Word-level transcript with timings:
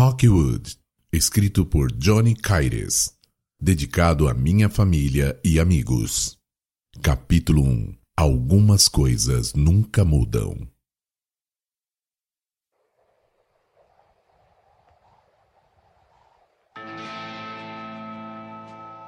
Hawkwood, 0.00 0.78
escrito 1.12 1.66
por 1.66 1.92
Johnny 1.92 2.34
Caires, 2.34 3.12
dedicado 3.60 4.30
à 4.30 4.32
minha 4.32 4.70
família 4.70 5.38
e 5.44 5.60
amigos. 5.60 6.38
Capítulo 7.02 7.62
1 7.64 7.94
Algumas 8.16 8.88
coisas 8.88 9.52
nunca 9.52 10.02
mudam. 10.02 10.56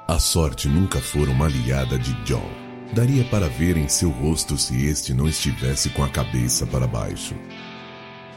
A 0.07 0.19
sorte 0.19 0.69
nunca 0.69 1.01
fora 1.01 1.31
uma 1.31 1.47
aliada 1.47 1.99
de 1.99 2.13
John. 2.25 2.51
Daria 2.95 3.25
para 3.31 3.49
ver 3.49 3.79
em 3.79 3.89
seu 3.89 4.11
rosto 4.11 4.59
se 4.59 4.85
este 4.85 5.15
não 5.15 5.27
estivesse 5.27 5.89
com 5.89 6.05
a 6.05 6.11
cabeça 6.11 6.67
para 6.67 6.87
baixo. 6.87 7.35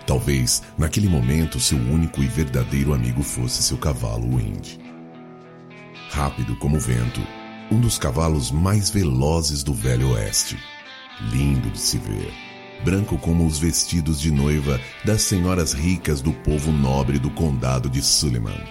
Talvez, 0.06 0.62
naquele 0.78 1.10
momento, 1.10 1.60
seu 1.60 1.78
único 1.78 2.22
e 2.22 2.28
verdadeiro 2.28 2.94
amigo 2.94 3.24
fosse 3.24 3.64
seu 3.64 3.78
cavalo 3.78 4.36
Wind. 4.36 4.80
Rápido 6.12 6.56
como 6.58 6.78
o 6.78 6.80
vento, 6.80 7.22
um 7.72 7.80
dos 7.80 7.98
cavalos 7.98 8.52
mais 8.52 8.90
velozes 8.90 9.64
do 9.64 9.74
Velho 9.74 10.12
Oeste. 10.12 10.58
Lindo 11.32 11.70
de 11.72 11.80
se 11.80 11.98
ver. 11.98 12.32
Branco 12.84 13.18
como 13.18 13.48
os 13.48 13.58
vestidos 13.58 14.20
de 14.20 14.30
noiva 14.32 14.80
das 15.04 15.24
senhoras 15.24 15.74
ricas 15.74 16.22
do 16.22 16.34
povo 16.34 16.72
nobre 16.72 17.18
do 17.18 17.32
condado 17.32 17.90
de 17.90 18.02
Suleiman. 18.02 18.62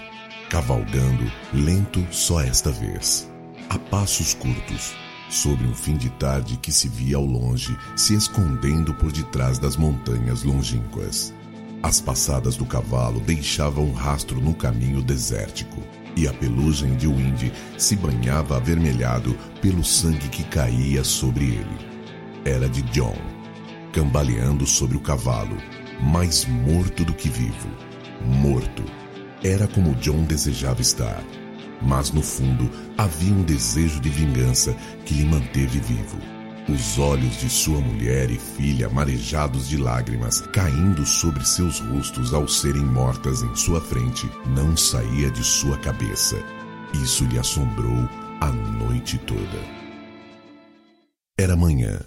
Cavalgando, 0.48 1.24
lento 1.52 2.06
só 2.12 2.40
esta 2.40 2.70
vez. 2.70 3.28
A 3.68 3.78
passos 3.78 4.34
curtos, 4.34 4.94
sobre 5.28 5.66
um 5.66 5.74
fim 5.74 5.96
de 5.96 6.10
tarde 6.10 6.56
que 6.56 6.70
se 6.72 6.88
via 6.88 7.16
ao 7.16 7.24
longe, 7.24 7.76
se 7.96 8.14
escondendo 8.14 8.94
por 8.94 9.10
detrás 9.10 9.58
das 9.58 9.76
montanhas 9.76 10.42
longínquas. 10.42 11.32
As 11.82 12.00
passadas 12.00 12.56
do 12.56 12.64
cavalo 12.64 13.20
deixavam 13.20 13.84
um 13.84 13.92
rastro 13.92 14.40
no 14.40 14.54
caminho 14.54 15.02
desértico, 15.02 15.82
e 16.16 16.28
a 16.28 16.32
pelugem 16.32 16.94
de 16.94 17.06
Wind 17.06 17.52
se 17.76 17.96
banhava 17.96 18.56
avermelhado 18.56 19.36
pelo 19.60 19.84
sangue 19.84 20.28
que 20.28 20.44
caía 20.44 21.02
sobre 21.02 21.44
ele. 21.44 21.94
Era 22.44 22.68
de 22.68 22.82
John, 22.82 23.16
cambaleando 23.92 24.66
sobre 24.66 24.96
o 24.96 25.00
cavalo, 25.00 25.56
mais 26.00 26.46
morto 26.46 27.04
do 27.04 27.12
que 27.12 27.28
vivo. 27.28 27.68
Morto. 28.24 28.84
Era 29.42 29.66
como 29.66 29.94
John 29.96 30.22
desejava 30.24 30.80
estar 30.80 31.22
mas 31.82 32.10
no 32.10 32.22
fundo 32.22 32.70
havia 32.96 33.32
um 33.32 33.42
desejo 33.42 34.00
de 34.00 34.08
vingança 34.08 34.74
que 35.04 35.14
lhe 35.14 35.24
manteve 35.24 35.78
vivo. 35.80 36.18
Os 36.66 36.98
olhos 36.98 37.38
de 37.38 37.50
sua 37.50 37.78
mulher 37.78 38.30
e 38.30 38.38
filha, 38.38 38.88
marejados 38.88 39.68
de 39.68 39.76
lágrimas, 39.76 40.40
caindo 40.40 41.04
sobre 41.04 41.44
seus 41.44 41.78
rostos 41.78 42.32
ao 42.32 42.48
serem 42.48 42.84
mortas 42.84 43.42
em 43.42 43.54
sua 43.54 43.82
frente, 43.82 44.30
não 44.46 44.74
saía 44.74 45.30
de 45.30 45.44
sua 45.44 45.76
cabeça. 45.76 46.42
Isso 46.94 47.24
lhe 47.26 47.38
assombrou 47.38 48.08
a 48.40 48.50
noite 48.50 49.18
toda. 49.18 49.84
Era 51.38 51.54
manhã. 51.54 52.00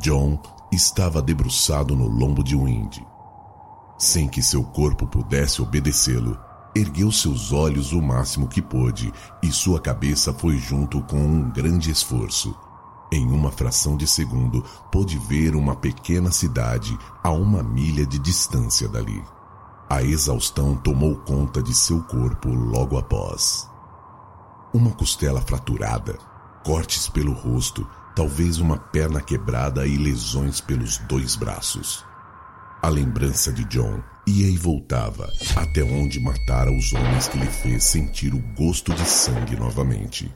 John 0.00 0.40
estava 0.72 1.20
debruçado 1.20 1.94
no 1.94 2.08
lombo 2.08 2.42
de 2.42 2.56
Wind. 2.56 2.96
Sem 3.98 4.26
que 4.26 4.42
seu 4.42 4.64
corpo 4.64 5.06
pudesse 5.06 5.60
obedecê-lo, 5.60 6.38
ergueu 6.74 7.12
seus 7.12 7.52
olhos 7.52 7.92
o 7.92 8.00
máximo 8.00 8.48
que 8.48 8.62
pôde 8.62 9.12
e 9.42 9.52
sua 9.52 9.80
cabeça 9.80 10.32
foi 10.32 10.56
junto 10.56 11.02
com 11.02 11.18
um 11.18 11.50
grande 11.50 11.90
esforço. 11.90 12.54
Em 13.12 13.30
uma 13.30 13.52
fração 13.52 13.94
de 13.94 14.06
segundo, 14.06 14.64
pôde 14.90 15.18
ver 15.18 15.54
uma 15.54 15.76
pequena 15.76 16.30
cidade 16.30 16.98
a 17.22 17.30
uma 17.30 17.62
milha 17.62 18.06
de 18.06 18.18
distância 18.18 18.88
dali. 18.88 19.22
A 19.88 20.02
exaustão 20.02 20.74
tomou 20.74 21.16
conta 21.16 21.62
de 21.62 21.74
seu 21.74 22.02
corpo 22.04 22.48
logo 22.48 22.96
após. 22.96 23.68
Uma 24.72 24.92
costela 24.92 25.42
fraturada, 25.42 26.18
cortes 26.64 27.06
pelo 27.06 27.34
rosto, 27.34 27.86
talvez 28.16 28.58
uma 28.58 28.78
perna 28.78 29.20
quebrada 29.20 29.86
e 29.86 29.98
lesões 29.98 30.62
pelos 30.62 30.96
dois 30.96 31.36
braços. 31.36 32.02
A 32.80 32.88
lembrança 32.88 33.52
de 33.52 33.64
John 33.64 34.02
ia 34.26 34.48
e 34.48 34.56
voltava 34.56 35.28
até 35.56 35.82
onde 35.82 36.20
matara 36.20 36.70
os 36.70 36.92
homens 36.92 37.28
que 37.28 37.38
lhe 37.38 37.46
fez 37.46 37.84
sentir 37.84 38.34
o 38.34 38.54
gosto 38.54 38.94
de 38.94 39.04
sangue 39.04 39.56
novamente. 39.56 40.32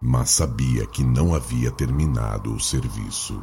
Mas 0.00 0.30
sabia 0.30 0.86
que 0.86 1.02
não 1.02 1.34
havia 1.34 1.70
terminado 1.70 2.54
o 2.54 2.60
serviço. 2.60 3.42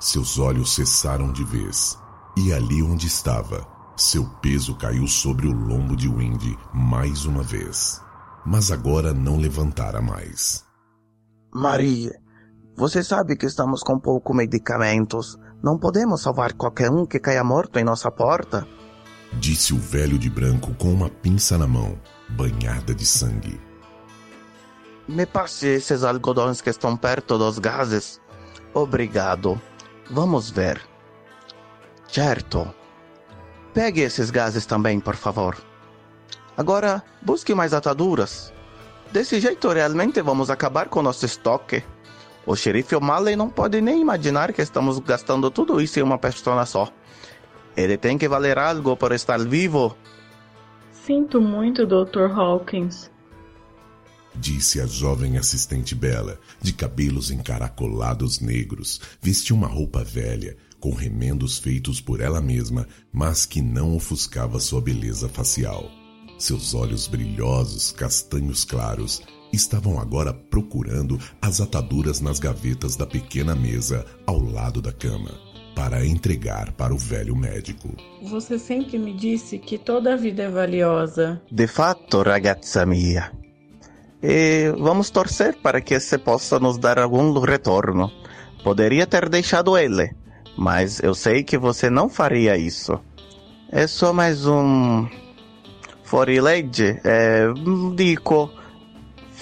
Seus 0.00 0.38
olhos 0.38 0.74
cessaram 0.74 1.32
de 1.32 1.44
vez, 1.44 1.98
e 2.36 2.52
ali 2.52 2.82
onde 2.82 3.06
estava, 3.06 3.66
seu 3.96 4.24
peso 4.40 4.74
caiu 4.76 5.06
sobre 5.06 5.46
o 5.46 5.52
lombo 5.52 5.94
de 5.94 6.08
Windy 6.08 6.58
mais 6.72 7.24
uma 7.24 7.42
vez. 7.42 8.00
Mas 8.44 8.72
agora 8.72 9.12
não 9.12 9.36
levantara 9.36 10.02
mais. 10.02 10.64
Maria, 11.54 12.10
você 12.76 13.04
sabe 13.04 13.36
que 13.36 13.46
estamos 13.46 13.82
com 13.82 13.98
pouco 13.98 14.34
medicamentos. 14.34 15.38
Não 15.62 15.78
podemos 15.78 16.20
salvar 16.20 16.52
qualquer 16.54 16.90
um 16.90 17.06
que 17.06 17.20
caia 17.20 17.44
morto 17.44 17.78
em 17.78 17.84
nossa 17.84 18.10
porta. 18.10 18.66
Disse 19.34 19.72
o 19.72 19.78
velho 19.78 20.18
de 20.18 20.28
branco 20.28 20.74
com 20.74 20.92
uma 20.92 21.08
pinça 21.08 21.56
na 21.56 21.68
mão, 21.68 21.96
banhada 22.28 22.92
de 22.94 23.06
sangue. 23.06 23.60
Me 25.06 25.24
passe 25.24 25.66
esses 25.68 26.02
algodões 26.02 26.60
que 26.60 26.70
estão 26.70 26.96
perto 26.96 27.38
dos 27.38 27.58
gases. 27.58 28.20
Obrigado. 28.74 29.60
Vamos 30.10 30.50
ver. 30.50 30.80
Certo. 32.08 32.72
Pegue 33.72 34.00
esses 34.00 34.30
gases 34.30 34.66
também, 34.66 35.00
por 35.00 35.16
favor. 35.16 35.56
Agora, 36.56 37.02
busque 37.22 37.54
mais 37.54 37.72
ataduras. 37.72 38.52
Desse 39.12 39.40
jeito, 39.40 39.68
realmente 39.68 40.20
vamos 40.22 40.50
acabar 40.50 40.88
com 40.88 41.02
nosso 41.02 41.24
estoque. 41.24 41.84
O 42.44 42.56
xerife 42.56 42.96
O'Malley 42.96 43.36
não 43.36 43.48
pode 43.48 43.80
nem 43.80 44.00
imaginar 44.00 44.52
que 44.52 44.62
estamos 44.62 44.98
gastando 44.98 45.50
tudo 45.50 45.80
isso 45.80 45.98
em 45.98 46.02
uma 46.02 46.18
pessoa 46.18 46.66
só. 46.66 46.92
Ele 47.76 47.96
tem 47.96 48.18
que 48.18 48.28
valer 48.28 48.58
algo 48.58 48.96
por 48.96 49.12
estar 49.12 49.38
vivo. 49.38 49.96
Sinto 50.90 51.40
muito, 51.40 51.86
Dr. 51.86 52.30
Hawkins. 52.32 53.10
Disse 54.34 54.80
a 54.80 54.86
jovem 54.86 55.36
assistente 55.36 55.94
Bela, 55.94 56.38
de 56.60 56.72
cabelos 56.72 57.30
encaracolados 57.30 58.40
negros, 58.40 59.00
vestia 59.20 59.54
uma 59.54 59.66
roupa 59.66 60.02
velha, 60.02 60.56
com 60.80 60.92
remendos 60.92 61.58
feitos 61.58 62.00
por 62.00 62.20
ela 62.20 62.40
mesma, 62.40 62.88
mas 63.12 63.44
que 63.46 63.60
não 63.60 63.94
ofuscava 63.94 64.58
sua 64.58 64.80
beleza 64.80 65.28
facial. 65.28 65.90
Seus 66.38 66.74
olhos 66.74 67.06
brilhosos, 67.06 67.92
castanhos 67.92 68.64
claros, 68.64 69.22
estavam 69.52 70.00
agora 70.00 70.32
procurando 70.32 71.18
as 71.40 71.60
ataduras 71.60 72.20
nas 72.20 72.38
gavetas 72.38 72.96
da 72.96 73.06
pequena 73.06 73.54
mesa 73.54 74.04
ao 74.26 74.40
lado 74.40 74.80
da 74.80 74.92
cama, 74.92 75.30
para 75.74 76.04
entregar 76.04 76.72
para 76.72 76.94
o 76.94 76.98
velho 76.98 77.36
médico. 77.36 77.90
Você 78.22 78.58
sempre 78.58 78.98
me 78.98 79.12
disse 79.12 79.58
que 79.58 79.76
toda 79.78 80.14
a 80.14 80.16
vida 80.16 80.44
é 80.44 80.48
valiosa. 80.48 81.40
De 81.50 81.66
fato, 81.66 82.22
ragazza 82.22 82.86
mia. 82.86 83.30
E 84.22 84.72
vamos 84.78 85.10
torcer 85.10 85.56
para 85.56 85.80
que 85.80 85.98
você 85.98 86.16
possa 86.16 86.58
nos 86.58 86.78
dar 86.78 86.98
algum 86.98 87.38
retorno. 87.40 88.10
Poderia 88.62 89.06
ter 89.06 89.28
deixado 89.28 89.76
ele, 89.76 90.14
mas 90.56 91.00
eu 91.02 91.14
sei 91.14 91.42
que 91.42 91.58
você 91.58 91.90
não 91.90 92.08
faria 92.08 92.56
isso. 92.56 92.98
É 93.70 93.86
só 93.86 94.12
mais 94.12 94.46
um. 94.46 95.08
Florilege, 96.04 97.00
é. 97.02 97.46
Dico 97.96 98.50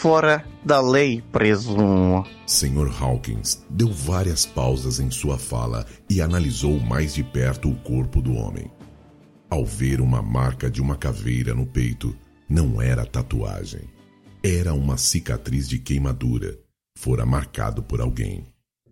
fora 0.00 0.42
da 0.64 0.80
lei, 0.80 1.22
presumo. 1.30 2.26
Sr. 2.46 2.90
Hawkins 2.98 3.62
deu 3.68 3.92
várias 3.92 4.46
pausas 4.46 4.98
em 4.98 5.10
sua 5.10 5.36
fala 5.36 5.84
e 6.08 6.22
analisou 6.22 6.80
mais 6.80 7.12
de 7.12 7.22
perto 7.22 7.68
o 7.68 7.76
corpo 7.80 8.22
do 8.22 8.32
homem. 8.32 8.70
Ao 9.50 9.62
ver 9.62 10.00
uma 10.00 10.22
marca 10.22 10.70
de 10.70 10.80
uma 10.80 10.96
caveira 10.96 11.54
no 11.54 11.66
peito, 11.66 12.16
não 12.48 12.80
era 12.80 13.04
tatuagem. 13.04 13.82
Era 14.42 14.72
uma 14.72 14.96
cicatriz 14.96 15.68
de 15.68 15.78
queimadura. 15.78 16.58
Fora 16.96 17.26
marcado 17.26 17.82
por 17.82 18.00
alguém. 18.00 18.46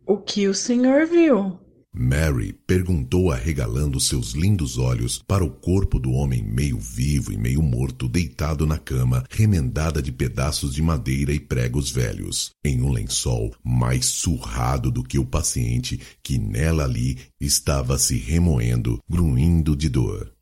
O 0.06 0.18
que 0.18 0.46
o 0.46 0.52
senhor 0.52 1.06
viu? 1.06 1.58
Mary 1.92 2.52
perguntou 2.66 3.32
arregalando 3.32 3.98
seus 3.98 4.32
lindos 4.32 4.78
olhos 4.78 5.22
para 5.26 5.44
o 5.44 5.50
corpo 5.50 5.98
do 5.98 6.12
homem 6.12 6.42
meio 6.42 6.78
vivo 6.78 7.32
e 7.32 7.36
meio 7.36 7.62
morto 7.62 8.08
deitado 8.08 8.66
na 8.66 8.78
cama, 8.78 9.24
remendada 9.30 10.00
de 10.00 10.12
pedaços 10.12 10.74
de 10.74 10.82
madeira 10.82 11.32
e 11.32 11.40
pregos 11.40 11.90
velhos, 11.90 12.52
em 12.64 12.82
um 12.82 12.92
lençol 12.92 13.54
mais 13.64 14.06
surrado 14.06 14.90
do 14.90 15.02
que 15.02 15.18
o 15.18 15.26
paciente 15.26 16.00
que 16.22 16.38
nela 16.38 16.84
ali 16.84 17.18
estava 17.40 17.98
se 17.98 18.16
remoendo, 18.16 19.00
grunhindo 19.08 19.74
de 19.74 19.88
dor. 19.88 20.32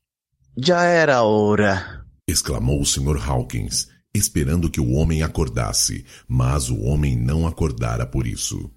Já 0.58 0.84
era 0.84 1.22
hora! 1.22 2.04
exclamou 2.28 2.81
o 2.81 2.87
Sr. 2.87 3.19
Hawkins, 3.25 3.88
esperando 4.14 4.69
que 4.69 4.81
o 4.81 4.93
homem 4.93 5.22
acordasse, 5.22 6.04
mas 6.26 6.70
o 6.70 6.81
homem 6.81 7.16
não 7.16 7.46
acordara 7.46 8.04
por 8.04 8.26
isso. 8.26 8.70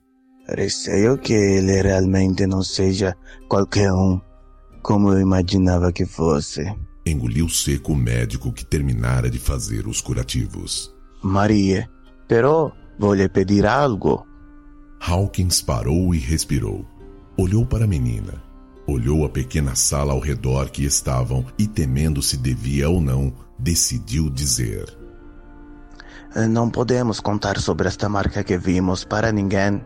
Receio 0.56 1.18
que 1.18 1.34
ele 1.34 1.81
realmente 1.81 2.48
não 2.48 2.63
seja 2.63 3.16
qualquer 3.48 3.92
um, 3.92 4.19
como 4.81 5.12
eu 5.12 5.19
imaginava 5.19 5.92
que 5.92 6.06
fosse. 6.06 6.66
Engoliu 7.06 7.48
seco 7.48 7.94
o 7.94 7.96
médico 7.96 8.51
que 8.51 8.66
terminara 8.66 9.30
de 9.30 9.38
fazer 9.38 9.88
os 9.88 10.01
curativos. 10.01 10.94
Maria, 11.22 11.90
però 12.28 12.72
vou 12.98 13.13
lhe 13.13 13.30
pedir 13.30 13.66
algo. 13.66 14.25
Hawkins 15.00 15.62
parou 15.62 16.13
e 16.13 16.19
respirou. 16.19 16.86
Olhou 17.38 17.66
para 17.66 17.86
a 17.86 17.88
menina. 17.88 18.42
Olhou 18.88 19.24
a 19.25 19.30
pequena 19.30 19.75
sala 19.75 20.13
ao 20.13 20.19
redor 20.19 20.72
que 20.72 20.84
estavam 20.84 21.45
e, 21.57 21.68
temendo 21.68 22.22
se 22.24 22.36
devia 22.36 22.90
ou 22.90 23.00
não, 23.00 23.31
decidiu 23.57 24.30
dizer: 24.30 24.86
Não 26.50 26.69
podemos 26.69 27.19
contar 27.19 27.60
sobre 27.60 27.88
esta 27.88 28.10
marca 28.10 28.44
que 28.44 28.57
vimos 28.57 29.04
para 29.04 29.31
ninguém. 29.31 29.81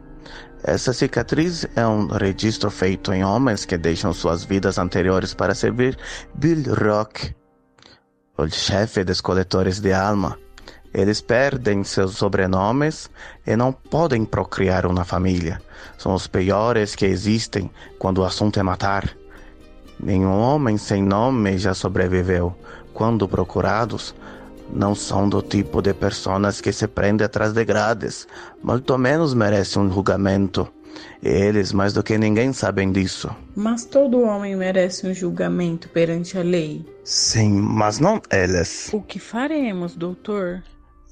Essa 0.65 0.93
cicatriz 0.93 1.67
é 1.75 1.85
um 1.85 2.07
registro 2.07 2.71
feito 2.71 3.11
em 3.11 3.21
homens 3.21 3.65
que 3.65 3.77
deixam 3.77 4.13
suas 4.13 4.45
vidas 4.45 4.77
anteriores 4.77 5.33
para 5.33 5.53
servir 5.53 5.97
Bill 6.33 6.73
Rock, 6.73 7.35
o 8.37 8.47
chefe 8.47 9.03
dos 9.03 9.19
coletores 9.19 9.81
de 9.81 9.91
alma. 9.91 10.39
Eles 10.93 11.19
perdem 11.19 11.83
seus 11.83 12.15
sobrenomes 12.15 13.09
e 13.45 13.57
não 13.57 13.73
podem 13.73 14.23
procriar 14.23 14.85
uma 14.85 15.03
família. 15.03 15.61
São 15.97 16.13
os 16.13 16.27
piores 16.27 16.95
que 16.95 17.05
existem 17.05 17.69
quando 17.99 18.19
o 18.19 18.25
assunto 18.25 18.57
é 18.57 18.63
matar. 18.63 19.09
Nenhum 19.99 20.39
homem 20.39 20.77
sem 20.77 21.03
nome 21.03 21.57
já 21.57 21.73
sobreviveu. 21.73 22.55
Quando 22.93 23.27
procurados, 23.27 24.15
não 24.71 24.95
são 24.95 25.27
do 25.27 25.41
tipo 25.41 25.81
de 25.81 25.93
pessoas 25.93 26.61
que 26.61 26.71
se 26.71 26.87
prende 26.87 27.23
atrás 27.23 27.53
de 27.53 27.63
grades. 27.65 28.27
Muito 28.63 28.97
menos 28.97 29.33
merecem 29.33 29.83
um 29.83 29.91
julgamento. 29.91 30.67
Eles, 31.21 31.71
mais 31.71 31.93
do 31.93 32.03
que 32.03 32.17
ninguém, 32.17 32.53
sabem 32.53 32.91
disso. 32.91 33.33
Mas 33.55 33.85
todo 33.85 34.21
homem 34.21 34.55
merece 34.55 35.07
um 35.07 35.13
julgamento 35.13 35.89
perante 35.89 36.37
a 36.37 36.43
lei. 36.43 36.85
Sim, 37.03 37.53
mas 37.53 37.99
não 37.99 38.21
eles. 38.31 38.89
O 38.93 39.01
que 39.01 39.19
faremos, 39.19 39.95
doutor? 39.95 40.63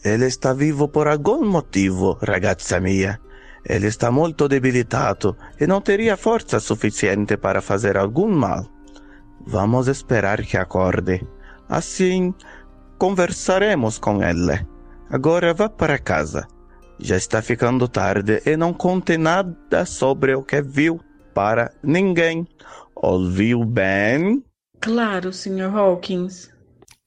Ele 0.04 0.26
está 0.26 0.54
vivo 0.54 0.88
por 0.88 1.08
algum 1.08 1.46
motivo, 1.46 2.18
ragazza 2.22 2.80
mia. 2.80 3.20
Ele 3.64 3.88
está 3.88 4.12
muito 4.12 4.48
debilitado 4.48 5.38
e 5.60 5.68
não 5.68 5.80
teria 5.80 6.18
força 6.18 6.60
suficiente 6.60 7.38
para 7.38 7.62
fazer 7.62 7.96
algum 7.96 8.28
mal. 8.28 8.66
Vamos 9.46 9.88
esperar 9.88 10.42
que 10.42 10.58
acorde. 10.58 11.26
Assim, 11.70 12.34
conversaremos 13.02 13.98
com 13.98 14.22
ele. 14.22 14.64
Agora 15.10 15.56
vá 15.56 15.68
para 15.68 15.98
casa. 15.98 16.48
Já 17.00 17.18
está 17.18 17.42
ficando 17.42 17.88
tarde 17.88 18.44
e 18.46 18.56
não 18.56 18.72
conte 18.76 19.18
nada 19.18 19.88
sobre 19.88 20.36
o 20.36 20.44
que 20.44 20.62
viu 20.62 21.02
para 21.34 21.74
ninguém. 21.82 22.48
Ouviu 22.96 23.66
bem? 23.66 24.44
Claro, 24.80 25.34
Sr. 25.34 25.76
Hawkins. 25.76 26.52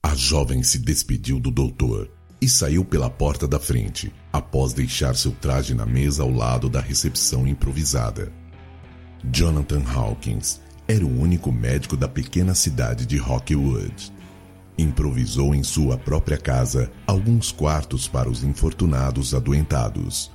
A 0.03 0.13
jovem 0.13 0.63
se 0.63 0.79
despediu 0.79 1.39
do 1.39 1.49
doutor 1.49 2.11
e 2.41 2.49
saiu 2.49 2.83
pela 2.83 3.09
porta 3.09 3.47
da 3.47 3.57
frente, 3.57 4.13
após 4.33 4.73
deixar 4.73 5.15
seu 5.15 5.31
traje 5.31 5.73
na 5.73 5.85
mesa 5.85 6.23
ao 6.23 6.29
lado 6.29 6.67
da 6.67 6.81
recepção 6.81 7.47
improvisada. 7.47 8.33
Jonathan 9.31 9.81
Hawkins 9.95 10.59
era 10.89 11.05
o 11.05 11.21
único 11.21 11.53
médico 11.53 11.95
da 11.95 12.09
pequena 12.09 12.53
cidade 12.53 13.05
de 13.05 13.15
Rockwood 13.15 14.13
improvisou 14.77 15.55
em 15.55 15.63
sua 15.63 15.97
própria 15.97 16.37
casa 16.37 16.91
alguns 17.07 17.51
quartos 17.51 18.07
para 18.07 18.29
os 18.29 18.43
infortunados 18.43 19.33
adoentados. 19.33 20.31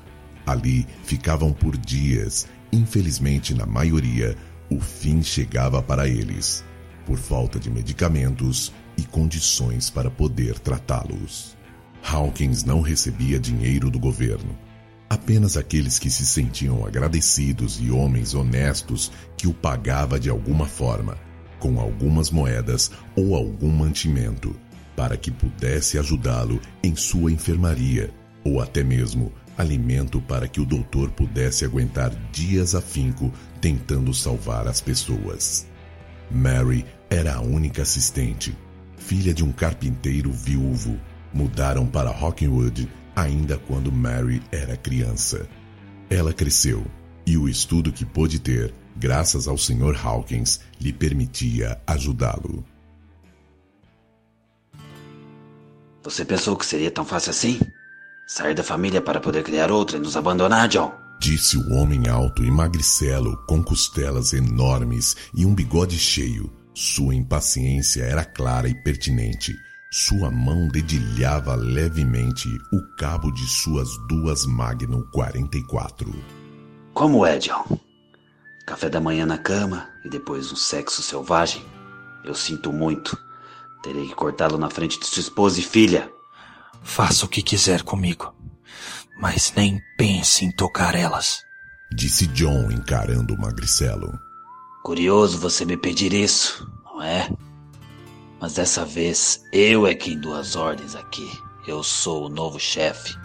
Ali 0.46 0.87
ficavam 1.04 1.52
por 1.52 1.76
dias, 1.76 2.46
infelizmente, 2.72 3.54
na 3.54 3.66
maioria, 3.66 4.37
o 4.70 4.81
fim 4.81 5.22
chegava 5.22 5.82
para 5.82 6.08
eles, 6.08 6.64
por 7.04 7.19
falta 7.19 7.58
de 7.58 7.70
medicamentos 7.70 8.72
e 8.96 9.02
condições 9.02 9.90
para 9.90 10.10
poder 10.10 10.58
tratá-los. 10.58 11.56
Hawkins 12.02 12.64
não 12.64 12.81
recebia 12.81 13.38
dinheiro 13.38 13.90
do 13.90 13.98
governo. 13.98 14.58
Apenas 15.08 15.56
aqueles 15.56 15.98
que 15.98 16.08
se 16.08 16.25
sentiam 16.25 16.87
agradecidos 16.87 17.78
e 17.81 17.90
homens 17.90 18.32
honestos 18.32 19.10
que 19.37 19.46
o 19.46 19.52
pagava 19.52 20.19
de 20.19 20.31
alguma 20.31 20.66
forma 20.66 21.19
com 21.60 21.78
algumas 21.78 22.30
moedas 22.30 22.90
ou 23.14 23.36
algum 23.36 23.70
mantimento, 23.70 24.56
para 24.96 25.16
que 25.16 25.30
pudesse 25.30 25.98
ajudá-lo 25.98 26.60
em 26.82 26.96
sua 26.96 27.30
enfermaria, 27.30 28.10
ou 28.42 28.60
até 28.60 28.82
mesmo 28.82 29.32
alimento 29.56 30.20
para 30.22 30.48
que 30.48 30.60
o 30.60 30.64
doutor 30.64 31.10
pudesse 31.10 31.64
aguentar 31.64 32.10
dias 32.32 32.74
afinco 32.74 33.30
tentando 33.60 34.12
salvar 34.12 34.66
as 34.66 34.80
pessoas. 34.80 35.66
Mary 36.30 36.84
era 37.10 37.34
a 37.34 37.40
única 37.40 37.82
assistente, 37.82 38.56
filha 38.96 39.34
de 39.34 39.44
um 39.44 39.52
carpinteiro 39.52 40.32
viúvo. 40.32 40.98
Mudaram 41.32 41.86
para 41.86 42.10
Rockwood 42.10 42.88
ainda 43.14 43.58
quando 43.58 43.92
Mary 43.92 44.42
era 44.50 44.76
criança. 44.76 45.46
Ela 46.08 46.32
cresceu 46.32 46.84
e 47.26 47.36
o 47.36 47.48
estudo 47.48 47.92
que 47.92 48.04
pôde 48.04 48.38
ter 48.38 48.72
graças 49.00 49.49
ao 49.49 49.56
Sr. 49.56 49.99
Hawkins, 50.05 50.61
lhe 50.79 50.93
permitia 50.93 51.81
ajudá-lo. 51.87 52.62
Você 56.02 56.25
pensou 56.25 56.56
que 56.56 56.67
seria 56.67 56.91
tão 56.91 57.05
fácil 57.05 57.31
assim? 57.31 57.58
Sair 58.26 58.55
da 58.55 58.62
família 58.62 59.00
para 59.00 59.20
poder 59.20 59.43
criar 59.43 59.70
outra 59.70 59.97
e 59.97 60.00
nos 60.00 60.17
abandonar, 60.17 60.69
John? 60.69 60.93
Disse 61.19 61.56
o 61.56 61.75
homem 61.75 62.08
alto 62.08 62.44
e 62.44 62.50
magricelo, 62.50 63.37
com 63.47 63.62
costelas 63.62 64.32
enormes 64.32 65.17
e 65.35 65.44
um 65.44 65.55
bigode 65.55 65.99
cheio. 65.99 66.50
Sua 66.75 67.14
impaciência 67.14 68.02
era 68.02 68.25
clara 68.25 68.69
e 68.69 68.75
pertinente. 68.82 69.55
Sua 69.93 70.31
mão 70.31 70.69
dedilhava 70.69 71.55
levemente 71.55 72.49
o 72.73 72.97
cabo 72.97 73.31
de 73.32 73.47
suas 73.49 73.88
duas 74.08 74.47
Magnum 74.47 75.02
44. 75.12 76.14
Como 76.94 77.26
é, 77.26 77.38
John? 77.38 77.89
Café 78.70 78.88
da 78.88 79.00
manhã 79.00 79.26
na 79.26 79.37
cama 79.37 79.88
e 80.05 80.08
depois 80.08 80.52
um 80.52 80.55
sexo 80.55 81.02
selvagem. 81.02 81.61
Eu 82.22 82.37
sinto 82.37 82.72
muito. 82.72 83.19
Terei 83.82 84.06
que 84.06 84.14
cortá-lo 84.14 84.56
na 84.56 84.70
frente 84.70 84.96
de 84.96 85.06
sua 85.06 85.22
esposa 85.22 85.58
e 85.58 85.62
filha. 85.64 86.08
Faça 86.81 87.26
o 87.26 87.28
que 87.28 87.43
quiser 87.43 87.82
comigo, 87.82 88.32
mas 89.20 89.52
nem 89.56 89.82
pense 89.99 90.44
em 90.44 90.52
tocar 90.52 90.94
elas. 90.94 91.43
Disse 91.93 92.28
John 92.28 92.70
encarando 92.70 93.34
o 93.34 93.40
magricelo. 93.40 94.17
Curioso 94.84 95.37
você 95.38 95.64
me 95.64 95.76
pedir 95.76 96.12
isso, 96.12 96.64
não 96.84 97.02
é? 97.02 97.28
Mas 98.40 98.55
dessa 98.55 98.84
vez 98.84 99.43
eu 99.52 99.84
é 99.84 99.96
quem 99.96 100.16
dou 100.16 100.32
as 100.32 100.55
ordens 100.55 100.94
aqui. 100.94 101.28
Eu 101.66 101.83
sou 101.83 102.26
o 102.26 102.28
novo 102.28 102.61
chefe. 102.61 103.18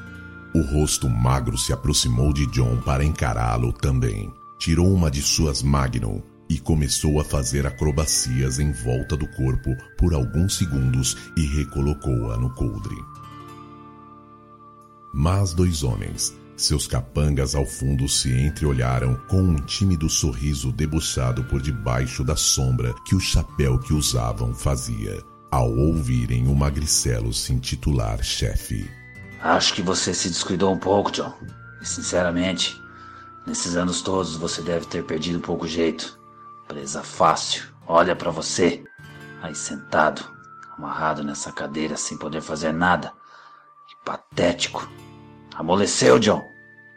O 0.55 0.61
rosto 0.63 1.07
magro 1.07 1.55
se 1.55 1.71
aproximou 1.71 2.33
de 2.33 2.47
John 2.47 2.81
para 2.81 3.05
encará-lo 3.05 3.71
também 3.71 4.33
tirou 4.59 4.91
uma 4.93 5.09
de 5.09 5.21
suas 5.21 5.61
Magnum 5.61 6.21
e 6.49 6.59
começou 6.59 7.19
a 7.19 7.23
fazer 7.23 7.65
acrobacias 7.65 8.59
em 8.59 8.71
volta 8.71 9.17
do 9.17 9.27
corpo 9.27 9.75
por 9.97 10.13
alguns 10.13 10.57
segundos 10.57 11.17
e 11.35 11.45
recolocou-a 11.45 12.37
no 12.37 12.53
coldre. 12.53 12.95
Mas 15.13 15.53
dois 15.53 15.81
homens, 15.81 16.35
seus 16.55 16.87
capangas 16.87 17.55
ao 17.55 17.65
fundo 17.65 18.07
se 18.07 18.31
entreolharam 18.31 19.15
com 19.27 19.41
um 19.41 19.55
tímido 19.55 20.09
sorriso 20.09 20.71
debochado 20.71 21.43
por 21.45 21.61
debaixo 21.61 22.23
da 22.23 22.35
sombra 22.35 22.93
que 23.05 23.15
o 23.15 23.19
chapéu 23.19 23.79
que 23.79 23.93
usavam 23.93 24.53
fazia, 24.53 25.21
ao 25.51 25.69
ouvirem 25.69 26.47
o 26.47 26.55
magricelo 26.55 27.33
se 27.33 27.53
intitular 27.53 28.23
chefe. 28.23 28.89
Acho 29.41 29.73
que 29.73 29.81
você 29.81 30.13
se 30.13 30.29
descuidou 30.29 30.73
um 30.73 30.77
pouco, 30.77 31.11
John. 31.11 31.33
Sinceramente, 31.81 32.81
Nesses 33.45 33.75
anos 33.75 34.01
todos 34.01 34.35
você 34.35 34.61
deve 34.61 34.85
ter 34.85 35.03
perdido 35.03 35.37
um 35.37 35.41
pouco 35.41 35.67
jeito. 35.67 36.19
Presa 36.67 37.03
fácil, 37.03 37.63
olha 37.87 38.15
para 38.15 38.31
você. 38.31 38.83
Aí 39.41 39.53
sentado, 39.53 40.23
amarrado 40.75 41.23
nessa 41.23 41.51
cadeira 41.51 41.95
sem 41.95 42.17
poder 42.17 42.41
fazer 42.41 42.73
nada. 42.73 43.13
Que 43.87 43.95
patético. 44.03 44.89
Amoleceu, 45.55 46.17
John. 46.19 46.43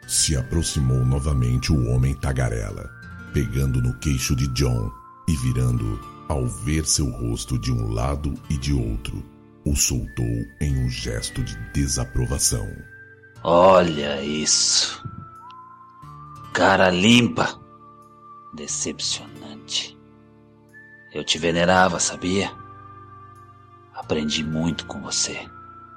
Se 0.07 0.35
aproximou 0.35 1.05
novamente 1.05 1.71
o 1.71 1.87
homem 1.89 2.15
tagarela, 2.15 2.89
pegando 3.31 3.79
no 3.79 3.97
queixo 3.99 4.35
de 4.35 4.47
John 4.47 4.91
e 5.27 5.35
virando 5.37 5.99
ao 6.27 6.47
ver 6.47 6.85
seu 6.85 7.09
rosto 7.09 7.59
de 7.59 7.71
um 7.71 7.91
lado 7.91 8.33
e 8.49 8.57
de 8.57 8.73
outro, 8.73 9.23
o 9.63 9.75
soltou 9.75 10.25
em 10.59 10.83
um 10.83 10.89
gesto 10.89 11.43
de 11.43 11.55
desaprovação. 11.73 12.67
Olha 13.43 14.21
isso. 14.23 15.03
Cara 16.53 16.89
limpa. 16.89 17.59
Decepcionante. 18.53 19.97
Eu 21.13 21.23
te 21.23 21.37
venerava, 21.37 21.99
sabia? 21.99 22.51
Aprendi 23.93 24.43
muito 24.43 24.85
com 24.85 25.01
você. 25.01 25.47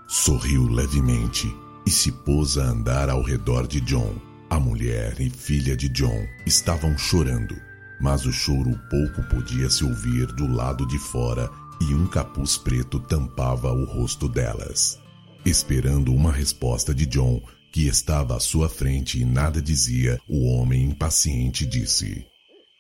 Sorriu 0.07 0.69
levemente 0.69 1.55
e 1.87 1.91
se 1.91 2.13
pôs 2.13 2.59
a 2.59 2.65
andar 2.65 3.09
ao 3.09 3.23
redor 3.23 3.67
de 3.67 3.81
John. 3.81 4.15
A 4.51 4.61
mulher 4.61 5.19
e 5.21 5.31
filha 5.31 5.75
de 5.75 5.89
John 5.89 6.27
estavam 6.47 6.97
chorando, 6.99 7.57
mas 8.01 8.27
o 8.27 8.33
choro 8.33 8.79
pouco 8.91 9.23
podia 9.31 9.71
se 9.71 9.85
ouvir 9.85 10.27
do 10.27 10.47
lado 10.47 10.87
de 10.87 10.99
fora 10.99 11.51
e 11.81 11.95
um 11.95 12.07
capuz 12.07 12.59
preto 12.59 13.01
tampava 13.01 13.73
o 13.73 13.85
rosto 13.85 14.29
delas. 14.29 15.01
Esperando 15.45 16.15
uma 16.15 16.31
resposta 16.31 16.95
de 16.95 17.07
John, 17.07 17.43
que 17.73 17.89
estava 17.89 18.37
à 18.37 18.41
sua 18.41 18.69
frente 18.69 19.19
e 19.19 19.25
nada 19.25 19.63
dizia, 19.63 20.21
o 20.29 20.47
homem 20.53 20.83
impaciente 20.83 21.65
disse: 21.65 22.27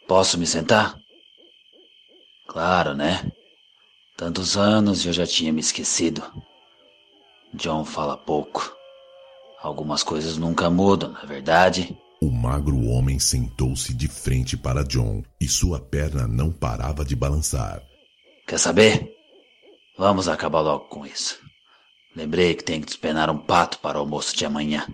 Posso 0.07 0.39
me 0.39 0.47
sentar? 0.47 0.97
Claro, 2.47 2.95
né? 2.95 3.33
Tantos 4.17 4.57
anos 4.57 5.05
e 5.05 5.09
eu 5.09 5.13
já 5.13 5.27
tinha 5.27 5.53
me 5.53 5.61
esquecido. 5.61 6.23
John 7.55 7.85
fala 7.85 8.17
pouco. 8.17 8.77
Algumas 9.63 10.03
coisas 10.03 10.37
nunca 10.37 10.69
mudam, 10.69 11.13
na 11.13 11.23
é 11.23 11.27
verdade. 11.27 11.97
O 12.21 12.31
magro 12.31 12.85
homem 12.87 13.19
sentou-se 13.19 13.95
de 13.95 14.07
frente 14.07 14.57
para 14.57 14.85
John 14.85 15.23
e 15.41 15.49
sua 15.49 15.81
perna 15.81 16.29
não 16.29 16.53
parava 16.53 17.05
de 17.05 17.17
balançar. 17.17 17.83
Quer 18.47 18.59
saber? 18.59 19.11
Vamos 19.97 20.29
acabar 20.29 20.61
logo 20.61 20.85
com 20.87 21.07
isso. 21.07 21.42
Lembrei 22.15 22.55
que 22.55 22.65
tenho 22.65 22.81
que 22.81 22.87
despenar 22.87 23.31
um 23.31 23.39
pato 23.39 23.79
para 23.79 23.99
o 23.99 24.01
almoço 24.01 24.37
de 24.37 24.45
amanhã. 24.45 24.87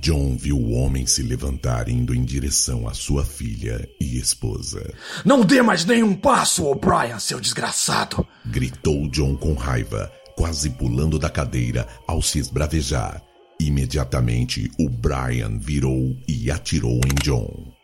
John 0.00 0.36
viu 0.36 0.58
o 0.58 0.72
homem 0.72 1.06
se 1.06 1.22
levantar 1.22 1.88
indo 1.88 2.14
em 2.14 2.24
direção 2.24 2.88
à 2.88 2.94
sua 2.94 3.24
filha 3.24 3.88
e 4.00 4.18
esposa. 4.18 4.92
Não 5.24 5.42
dê 5.42 5.62
mais 5.62 5.84
nenhum 5.84 6.14
passo, 6.14 6.66
O'Brien, 6.66 7.18
seu 7.18 7.40
desgraçado! 7.40 8.26
Gritou 8.44 9.08
John 9.08 9.36
com 9.36 9.54
raiva, 9.54 10.12
quase 10.36 10.70
pulando 10.70 11.18
da 11.18 11.30
cadeira 11.30 11.86
ao 12.06 12.20
se 12.20 12.38
esbravejar. 12.38 13.22
Imediatamente, 13.58 14.70
o 14.78 14.90
Brian 14.90 15.58
virou 15.58 16.14
e 16.28 16.50
atirou 16.50 16.96
em 16.96 17.14
John. 17.22 17.75